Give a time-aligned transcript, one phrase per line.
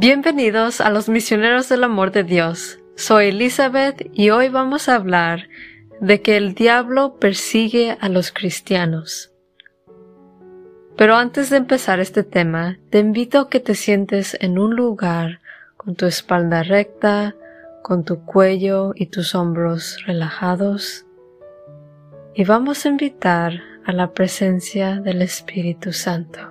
[0.00, 2.78] Bienvenidos a los misioneros del amor de Dios.
[2.94, 5.48] Soy Elizabeth y hoy vamos a hablar
[6.00, 9.32] de que el diablo persigue a los cristianos.
[10.96, 15.40] Pero antes de empezar este tema, te invito a que te sientes en un lugar
[15.76, 17.34] con tu espalda recta,
[17.82, 21.06] con tu cuello y tus hombros relajados,
[22.36, 23.54] y vamos a invitar
[23.84, 26.47] a la presencia del Espíritu Santo.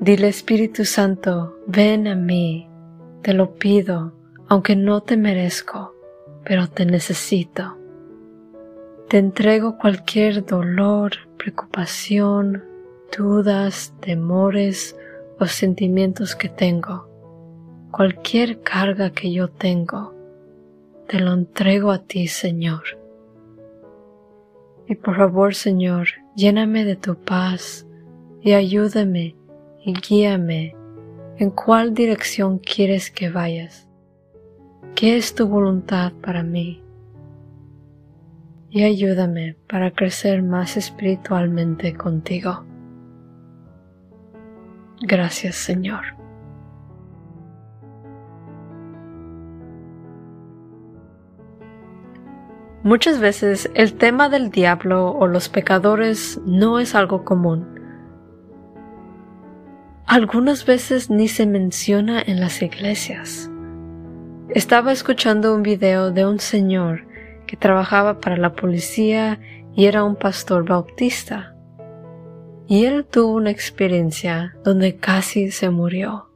[0.00, 2.68] Dile Espíritu Santo, ven a mí,
[3.22, 4.12] te lo pido,
[4.46, 5.94] aunque no te merezco,
[6.44, 7.78] pero te necesito.
[9.08, 12.62] Te entrego cualquier dolor, preocupación,
[13.16, 14.94] dudas, temores
[15.40, 17.08] o sentimientos que tengo,
[17.90, 20.14] cualquier carga que yo tengo,
[21.08, 22.82] te lo entrego a ti, Señor.
[24.86, 27.86] Y por favor, Señor, lléname de tu paz
[28.42, 29.36] y ayúdame
[29.86, 30.74] y guíame
[31.38, 33.88] en cuál dirección quieres que vayas.
[34.96, 36.82] ¿Qué es tu voluntad para mí?
[38.68, 42.64] Y ayúdame para crecer más espiritualmente contigo.
[45.02, 46.02] Gracias Señor.
[52.82, 57.75] Muchas veces el tema del diablo o los pecadores no es algo común
[60.06, 63.50] algunas veces ni se menciona en las iglesias.
[64.50, 67.06] Estaba escuchando un video de un señor
[67.46, 69.40] que trabajaba para la policía
[69.74, 71.56] y era un pastor bautista.
[72.68, 76.30] Y él tuvo una experiencia donde casi se murió.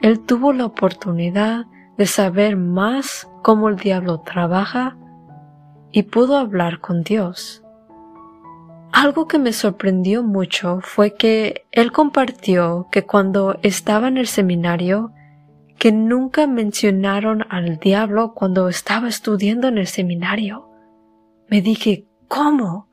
[0.00, 1.66] Él tuvo la oportunidad
[1.98, 4.96] de saber más cómo el diablo trabaja
[5.92, 7.62] y pudo hablar con Dios.
[9.00, 15.12] Algo que me sorprendió mucho fue que él compartió que cuando estaba en el seminario,
[15.78, 20.68] que nunca mencionaron al diablo cuando estaba estudiando en el seminario.
[21.46, 22.88] Me dije, ¿cómo?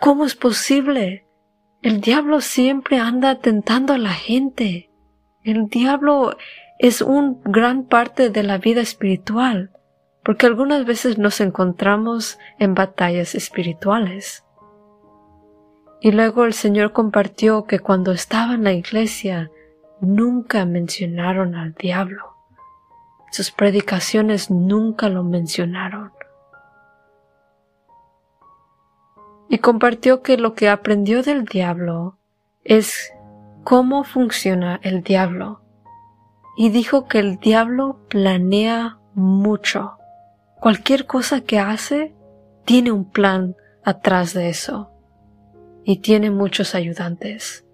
[0.00, 1.26] ¿Cómo es posible?
[1.82, 4.88] El diablo siempre anda tentando a la gente.
[5.44, 6.38] El diablo
[6.78, 9.72] es un gran parte de la vida espiritual,
[10.24, 14.42] porque algunas veces nos encontramos en batallas espirituales.
[16.04, 19.52] Y luego el Señor compartió que cuando estaba en la iglesia
[20.00, 22.34] nunca mencionaron al diablo.
[23.30, 26.10] Sus predicaciones nunca lo mencionaron.
[29.48, 32.18] Y compartió que lo que aprendió del diablo
[32.64, 33.12] es
[33.62, 35.60] cómo funciona el diablo.
[36.56, 39.98] Y dijo que el diablo planea mucho.
[40.60, 42.12] Cualquier cosa que hace
[42.64, 44.91] tiene un plan atrás de eso
[45.84, 47.64] y tiene muchos ayudantes.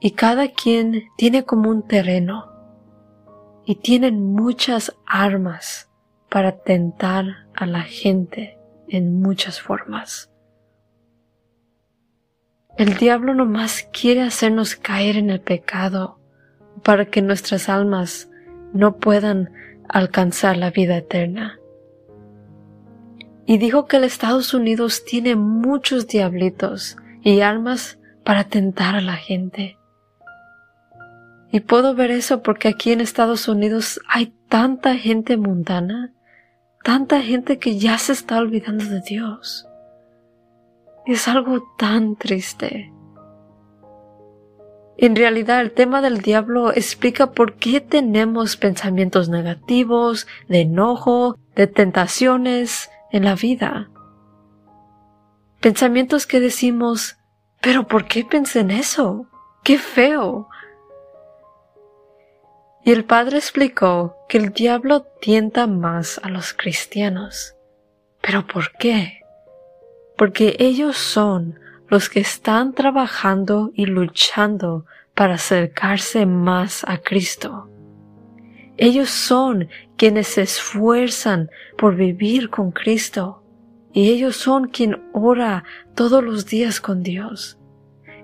[0.00, 2.50] Y cada quien tiene como un terreno
[3.66, 5.90] y tienen muchas armas
[6.30, 8.58] para tentar a la gente
[8.88, 10.30] en muchas formas.
[12.78, 16.18] El diablo nomás quiere hacernos caer en el pecado
[16.82, 18.30] para que nuestras almas
[18.72, 19.52] no puedan
[19.88, 21.59] alcanzar la vida eterna
[23.50, 29.16] y dijo que el Estados Unidos tiene muchos diablitos y almas para tentar a la
[29.16, 29.76] gente.
[31.50, 36.12] Y puedo ver eso porque aquí en Estados Unidos hay tanta gente mundana,
[36.84, 39.66] tanta gente que ya se está olvidando de Dios.
[41.04, 42.92] Es algo tan triste.
[44.96, 51.66] En realidad el tema del diablo explica por qué tenemos pensamientos negativos, de enojo, de
[51.66, 53.90] tentaciones, en la vida.
[55.60, 57.18] Pensamientos que decimos,
[57.60, 59.26] pero ¿por qué pensé en eso?
[59.62, 60.48] ¡Qué feo!
[62.82, 67.54] Y el padre explicó que el diablo tienta más a los cristianos.
[68.22, 69.20] ¿Pero por qué?
[70.16, 77.68] Porque ellos son los que están trabajando y luchando para acercarse más a Cristo.
[78.82, 79.68] Ellos son
[79.98, 83.42] quienes se esfuerzan por vivir con Cristo
[83.92, 87.58] y ellos son quien ora todos los días con Dios.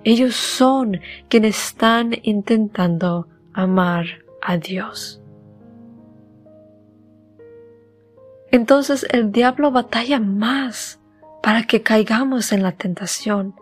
[0.03, 4.07] Ellos son quienes están intentando amar
[4.41, 5.21] a Dios.
[8.51, 11.01] Entonces el diablo batalla más
[11.43, 13.55] para que caigamos en la tentación,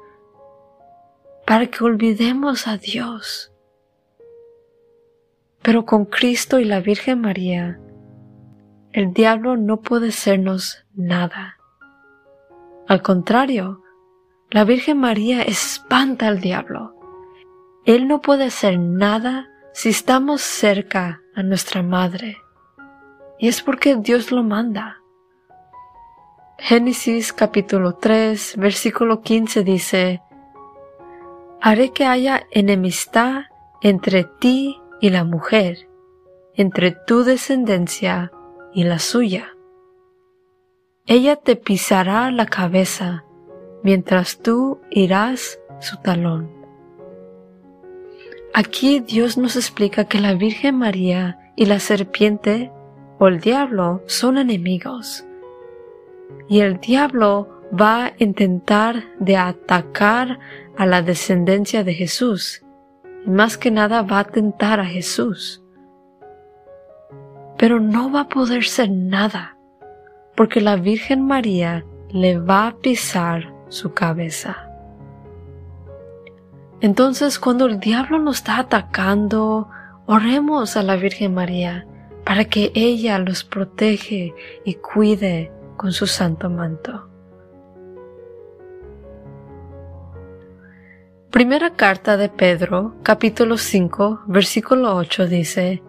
[1.44, 3.50] para que olvidemos a Dios
[5.64, 7.80] pero con Cristo y la Virgen María,
[8.92, 11.56] el diablo no puede sernos nada.
[12.86, 13.82] Al contrario,
[14.50, 16.94] la Virgen María espanta al diablo.
[17.86, 22.36] Él no puede hacer nada si estamos cerca a nuestra madre.
[23.38, 24.98] Y es porque Dios lo manda.
[26.58, 30.20] Génesis capítulo 3, versículo 15 dice,
[31.62, 33.44] Haré que haya enemistad
[33.80, 35.86] entre ti y la mujer,
[36.54, 38.32] entre tu descendencia
[38.72, 39.54] y la suya.
[41.04, 43.26] Ella te pisará la cabeza,
[43.82, 46.50] mientras tú irás su talón.
[48.54, 52.72] Aquí Dios nos explica que la Virgen María y la serpiente
[53.18, 55.26] o el diablo son enemigos.
[56.48, 60.38] Y el diablo va a intentar de atacar
[60.78, 62.63] a la descendencia de Jesús.
[63.26, 65.62] Más que nada va a tentar a Jesús.
[67.56, 69.56] Pero no va a poder ser nada,
[70.36, 74.68] porque la Virgen María le va a pisar su cabeza.
[76.80, 79.68] Entonces cuando el diablo nos está atacando,
[80.06, 81.86] oremos a la Virgen María
[82.24, 84.34] para que ella los protege
[84.64, 87.13] y cuide con su santo manto.
[91.34, 95.82] Primera carta de Pedro, capítulo 5, versículo 8 dice,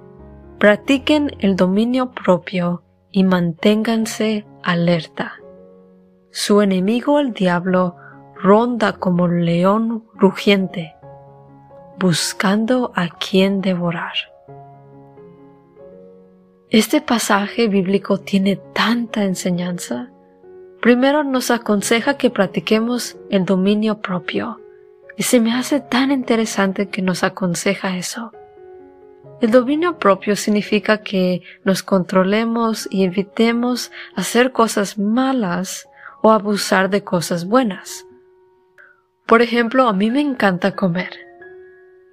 [0.57, 2.81] Practiquen el dominio propio
[3.11, 5.33] y manténganse alerta.
[6.31, 7.95] Su enemigo el diablo
[8.41, 10.95] ronda como león rugiente,
[11.99, 14.15] buscando a quien devorar.
[16.71, 20.09] Este pasaje bíblico tiene tanta enseñanza.
[20.81, 24.64] Primero nos aconseja que practiquemos el dominio propio.
[25.17, 28.31] Y se me hace tan interesante que nos aconseja eso.
[29.41, 35.89] El dominio propio significa que nos controlemos y evitemos hacer cosas malas
[36.21, 38.05] o abusar de cosas buenas.
[39.25, 41.11] Por ejemplo, a mí me encanta comer.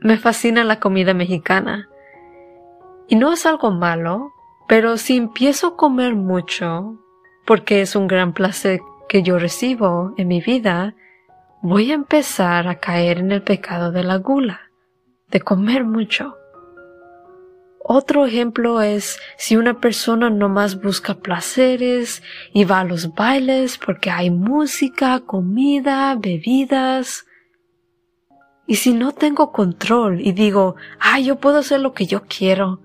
[0.00, 1.88] Me fascina la comida mexicana.
[3.08, 4.32] Y no es algo malo,
[4.66, 6.98] pero si empiezo a comer mucho,
[7.44, 10.94] porque es un gran placer que yo recibo en mi vida,
[11.62, 14.62] voy a empezar a caer en el pecado de la gula,
[15.30, 16.36] de comer mucho.
[17.84, 22.22] Otro ejemplo es si una persona nomás busca placeres
[22.52, 27.26] y va a los bailes porque hay música, comida, bebidas.
[28.66, 32.80] Y si no tengo control y digo, ah, yo puedo hacer lo que yo quiero,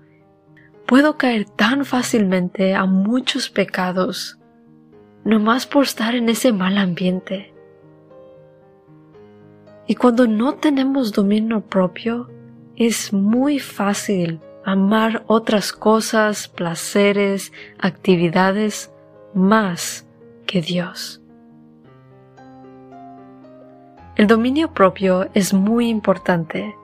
[0.86, 4.38] puedo caer tan fácilmente a muchos pecados,
[5.24, 7.57] nomás por estar en ese mal ambiente.
[9.88, 12.30] Y cuando no tenemos dominio propio,
[12.76, 18.92] es muy fácil amar otras cosas, placeres, actividades
[19.34, 20.06] más
[20.46, 21.22] que Dios.
[24.14, 26.74] El dominio propio es muy importante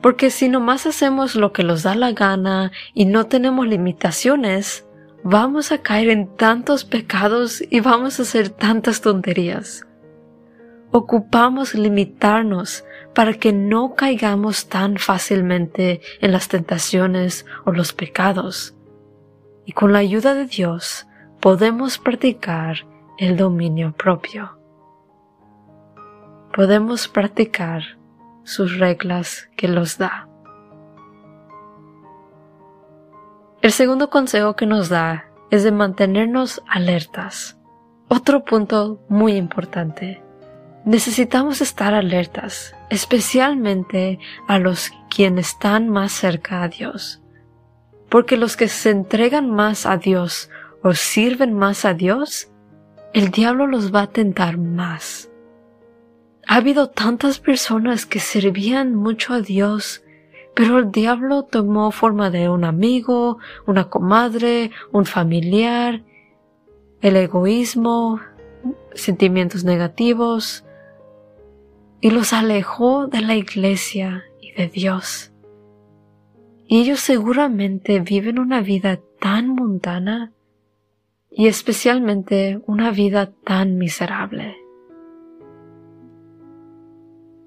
[0.00, 4.86] porque si nomás hacemos lo que nos da la gana y no tenemos limitaciones,
[5.24, 9.87] vamos a caer en tantos pecados y vamos a hacer tantas tonterías.
[10.90, 18.74] Ocupamos limitarnos para que no caigamos tan fácilmente en las tentaciones o los pecados.
[19.66, 21.06] Y con la ayuda de Dios
[21.40, 22.86] podemos practicar
[23.18, 24.58] el dominio propio.
[26.54, 27.82] Podemos practicar
[28.44, 30.28] sus reglas que los da.
[33.60, 37.58] El segundo consejo que nos da es de mantenernos alertas.
[38.08, 40.22] Otro punto muy importante.
[40.84, 47.20] Necesitamos estar alertas, especialmente a los quienes están más cerca a Dios.
[48.08, 50.50] Porque los que se entregan más a Dios
[50.82, 52.50] o sirven más a Dios,
[53.12, 55.30] el diablo los va a tentar más.
[56.46, 60.02] Ha habido tantas personas que servían mucho a Dios,
[60.54, 66.02] pero el diablo tomó forma de un amigo, una comadre, un familiar,
[67.00, 68.20] el egoísmo,
[68.94, 70.64] sentimientos negativos,
[72.00, 75.32] y los alejó de la iglesia y de Dios.
[76.66, 80.32] Y ellos seguramente viven una vida tan mundana
[81.30, 84.56] y especialmente una vida tan miserable.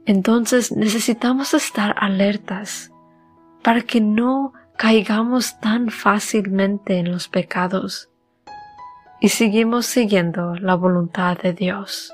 [0.05, 2.91] Entonces necesitamos estar alertas
[3.63, 8.09] para que no caigamos tan fácilmente en los pecados
[9.19, 12.11] y seguimos siguiendo la voluntad de Dios.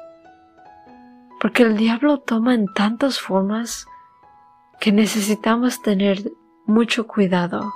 [1.39, 3.86] Porque el diablo toma en tantas formas
[4.79, 6.32] que necesitamos tener
[6.65, 7.74] mucho cuidado,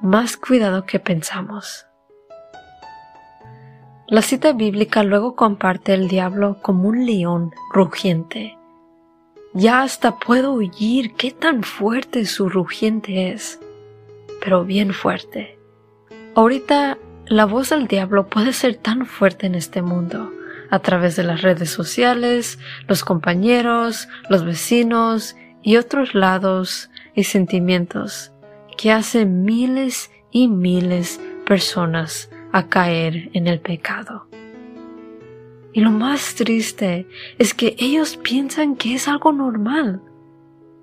[0.00, 1.86] más cuidado que pensamos.
[4.08, 8.58] La cita bíblica luego comparte el diablo como un león rugiente
[9.54, 13.58] Ya hasta puedo oír qué tan fuerte su rugiente es,
[14.42, 15.58] pero bien fuerte.
[16.34, 20.30] Ahorita la voz del diablo puede ser tan fuerte en este mundo,
[20.72, 28.32] a través de las redes sociales, los compañeros, los vecinos y otros lados y sentimientos
[28.78, 34.26] que hace miles y miles personas a caer en el pecado.
[35.74, 37.06] Y lo más triste
[37.38, 40.00] es que ellos piensan que es algo normal.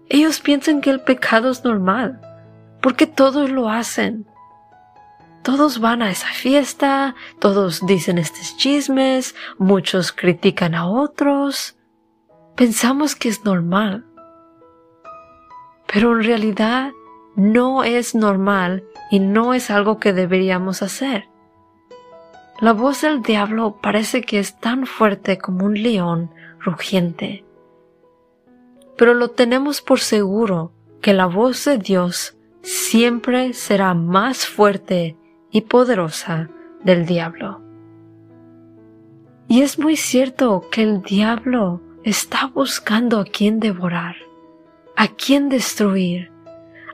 [0.07, 2.21] Ellos piensan que el pecado es normal,
[2.79, 4.27] porque todos lo hacen.
[5.43, 11.77] Todos van a esa fiesta, todos dicen estos chismes, muchos critican a otros.
[12.55, 14.05] Pensamos que es normal.
[15.91, 16.91] Pero en realidad
[17.35, 21.29] no es normal y no es algo que deberíamos hacer.
[22.59, 27.45] La voz del diablo parece que es tan fuerte como un león rugiente.
[28.97, 35.15] Pero lo tenemos por seguro que la voz de Dios siempre será más fuerte
[35.51, 36.49] y poderosa
[36.83, 37.61] del diablo.
[39.47, 44.15] Y es muy cierto que el diablo está buscando a quien devorar,
[44.95, 46.31] a quien destruir,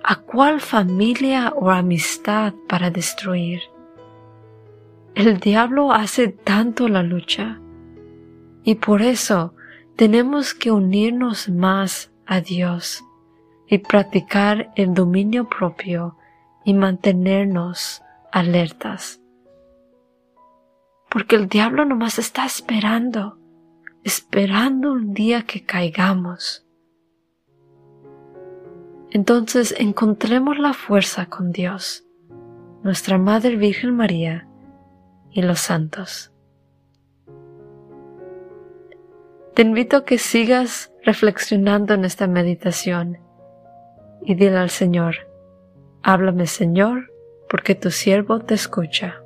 [0.04, 3.62] a cuál familia o amistad para destruir.
[5.16, 7.60] El diablo hace tanto la lucha
[8.64, 9.54] y por eso
[9.96, 13.04] tenemos que unirnos más a Dios
[13.68, 16.18] y practicar el dominio propio
[16.64, 18.02] y mantenernos
[18.36, 19.22] alertas.
[21.10, 23.40] Porque el diablo nomás está esperando,
[24.04, 26.68] esperando un día que caigamos.
[29.12, 32.06] Entonces encontremos la fuerza con Dios,
[32.84, 34.50] nuestra Madre Virgen María,
[35.32, 36.34] y los santos.
[39.54, 43.18] Te invito a que sigas reflexionando en esta meditación
[44.22, 45.16] y dile al Señor,
[46.04, 47.15] háblame Señor,
[47.50, 49.25] porque tu siervo te escucha.